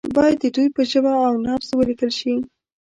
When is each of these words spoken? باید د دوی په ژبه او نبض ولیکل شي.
باید 0.15 0.37
د 0.43 0.45
دوی 0.55 0.67
په 0.75 0.81
ژبه 0.91 1.13
او 1.27 1.33
نبض 1.45 1.69
ولیکل 1.79 2.11
شي. 2.19 2.33